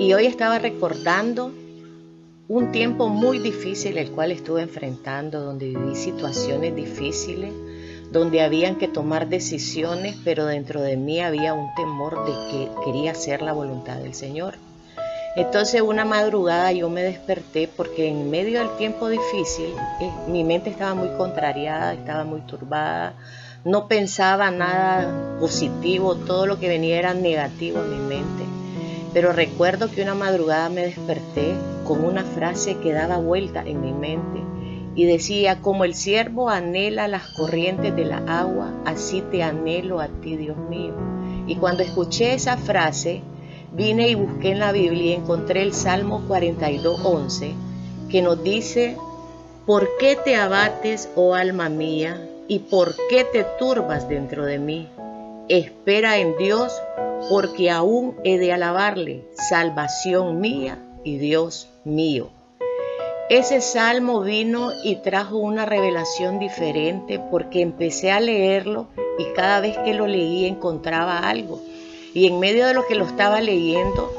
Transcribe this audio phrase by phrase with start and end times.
[0.00, 1.52] Y hoy estaba recordando
[2.48, 7.52] un tiempo muy difícil el cual estuve enfrentando, donde viví situaciones difíciles,
[8.10, 13.10] donde habían que tomar decisiones, pero dentro de mí había un temor de que quería
[13.10, 14.54] hacer la voluntad del Señor.
[15.36, 20.70] Entonces una madrugada yo me desperté porque en medio del tiempo difícil eh, mi mente
[20.70, 23.12] estaba muy contrariada, estaba muy turbada,
[23.66, 28.59] no pensaba nada positivo, todo lo que venía era negativo en mi mente.
[29.12, 33.92] Pero recuerdo que una madrugada me desperté con una frase que daba vuelta en mi
[33.92, 34.40] mente
[34.94, 40.08] y decía, como el siervo anhela las corrientes de la agua, así te anhelo a
[40.08, 40.94] ti, Dios mío.
[41.46, 43.22] Y cuando escuché esa frase,
[43.72, 47.54] vine y busqué en la Biblia y encontré el Salmo 42.11
[48.10, 48.96] que nos dice,
[49.66, 52.28] ¿por qué te abates, oh alma mía?
[52.48, 54.88] ¿Y por qué te turbas dentro de mí?
[55.48, 56.72] Espera en Dios,
[57.28, 62.30] porque aún he de alabarle, salvación mía y Dios mío.
[63.28, 69.78] Ese salmo vino y trajo una revelación diferente porque empecé a leerlo y cada vez
[69.78, 71.60] que lo leí encontraba algo.
[72.12, 74.10] Y en medio de lo que lo estaba leyendo,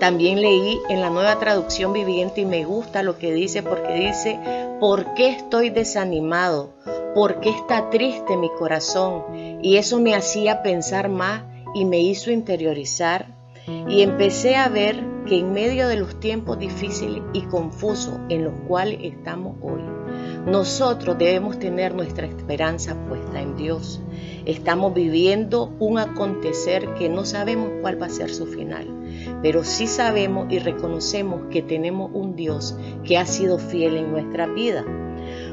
[0.00, 4.40] también leí en la nueva traducción viviente y me gusta lo que dice porque dice,
[4.80, 6.70] ¿por qué estoy desanimado?
[7.14, 9.58] ¿Por qué está triste mi corazón?
[9.62, 11.42] Y eso me hacía pensar más
[11.74, 13.34] y me hizo interiorizar
[13.88, 18.54] y empecé a ver que en medio de los tiempos difíciles y confusos en los
[18.66, 19.82] cuales estamos hoy,
[20.46, 24.00] nosotros debemos tener nuestra esperanza puesta en Dios.
[24.46, 28.88] Estamos viviendo un acontecer que no sabemos cuál va a ser su final,
[29.42, 34.46] pero sí sabemos y reconocemos que tenemos un Dios que ha sido fiel en nuestra
[34.46, 34.84] vida.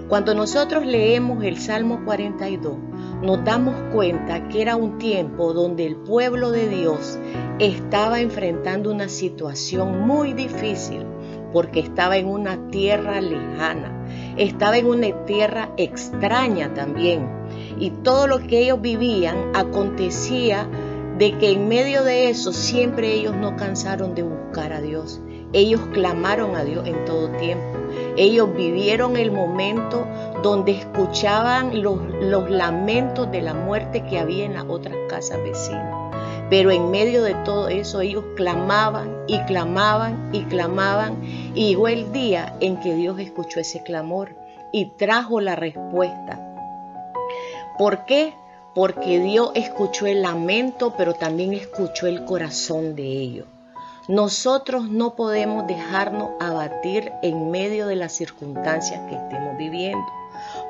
[0.07, 2.77] Cuando nosotros leemos el Salmo 42,
[3.21, 7.17] nos damos cuenta que era un tiempo donde el pueblo de Dios
[7.59, 11.05] estaba enfrentando una situación muy difícil
[11.51, 14.05] porque estaba en una tierra lejana,
[14.37, 17.27] estaba en una tierra extraña también.
[17.79, 20.67] Y todo lo que ellos vivían acontecía
[21.17, 25.19] de que en medio de eso siempre ellos no cansaron de buscar a Dios.
[25.53, 27.65] Ellos clamaron a Dios en todo tiempo.
[28.17, 30.05] Ellos vivieron el momento
[30.43, 31.99] donde escuchaban los,
[32.49, 35.95] lamentos de la muerte que había en las otras casas vecinas.
[36.49, 41.23] Pero en medio de todo eso ellos clamaban y clamaban y clamaban.
[41.55, 44.35] Y llegó el día en que Dios escuchó ese clamor
[44.71, 46.43] y trajo la respuesta.
[47.77, 48.33] ¿Por qué?
[48.77, 53.47] Porque Dios escuchó el lamento, pero también escuchó el corazón de ellos.
[54.07, 60.05] Nosotros no podemos dejarnos abatir en medio de las circunstancias que estemos viviendo.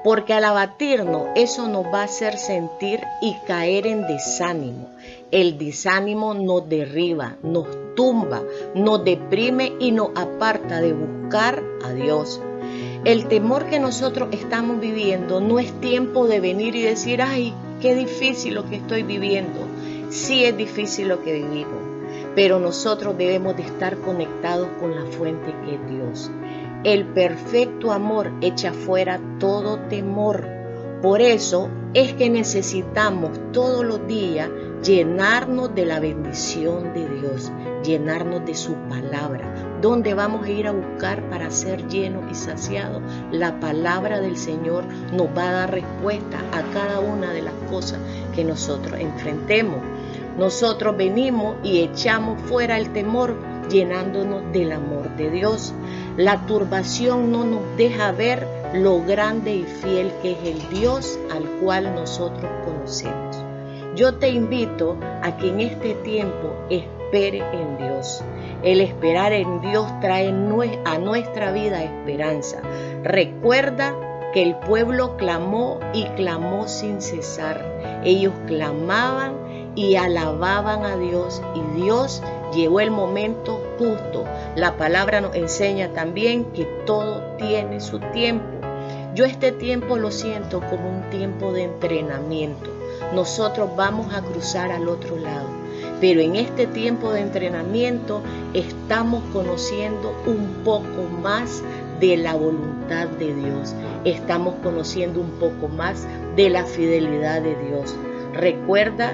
[0.05, 4.87] Porque al abatirnos, eso nos va a hacer sentir y caer en desánimo.
[5.31, 8.41] El desánimo nos derriba, nos tumba,
[8.73, 12.39] nos deprime y nos aparta de buscar a Dios.
[13.03, 17.95] El temor que nosotros estamos viviendo no es tiempo de venir y decir, ay, qué
[17.95, 19.59] difícil lo que estoy viviendo.
[20.09, 21.81] Sí es difícil lo que vivimos,
[22.35, 26.31] pero nosotros debemos de estar conectados con la fuente que es Dios.
[26.83, 30.47] El perfecto amor echa fuera todo temor.
[31.01, 34.49] Por eso es que necesitamos todos los días
[34.83, 37.51] llenarnos de la bendición de Dios,
[37.83, 39.53] llenarnos de su palabra.
[39.81, 43.01] ¿Dónde vamos a ir a buscar para ser llenos y saciados?
[43.31, 47.99] La palabra del Señor nos va a dar respuesta a cada una de las cosas
[48.35, 49.79] que nosotros enfrentemos.
[50.37, 53.35] Nosotros venimos y echamos fuera el temor
[53.69, 55.73] llenándonos del amor de Dios.
[56.15, 61.43] La turbación no nos deja ver lo grande y fiel que es el Dios al
[61.61, 63.26] cual nosotros conocemos.
[63.97, 68.23] Yo te invito a que en este tiempo espere en Dios.
[68.61, 72.61] El esperar en Dios trae a nuestra vida esperanza.
[73.01, 73.95] Recuerda
[74.35, 77.65] que el pueblo clamó y clamó sin cesar.
[78.03, 82.21] Ellos clamaban y alababan a Dios y Dios
[82.53, 84.25] llegó el momento justo.
[84.55, 88.45] La palabra nos enseña también que todo tiene su tiempo.
[89.15, 92.76] Yo este tiempo lo siento como un tiempo de entrenamiento.
[93.13, 95.47] Nosotros vamos a cruzar al otro lado.
[95.99, 98.21] Pero en este tiempo de entrenamiento
[98.53, 101.63] estamos conociendo un poco más
[101.99, 103.73] de la voluntad de Dios.
[104.05, 106.05] Estamos conociendo un poco más
[106.35, 107.95] de la fidelidad de Dios.
[108.33, 109.13] Recuerda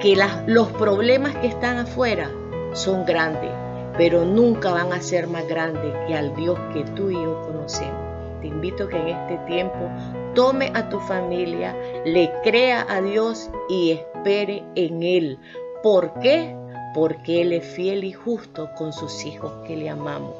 [0.00, 0.16] que
[0.46, 2.30] los problemas que están afuera
[2.74, 3.50] son grandes,
[3.96, 8.17] pero nunca van a ser más grandes que al Dios que tú y yo conocemos.
[8.40, 9.90] Te invito que en este tiempo
[10.34, 15.38] tome a tu familia, le crea a Dios y espere en Él.
[15.82, 16.54] ¿Por qué?
[16.94, 20.34] porque Él es fiel y justo con sus hijos que le amamos.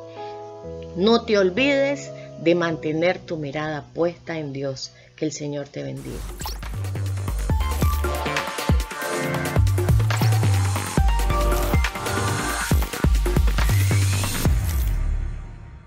[0.96, 2.10] No te olvides
[2.40, 4.92] de mantener tu mirada puesta en Dios.
[5.14, 6.18] Que el Señor te bendiga.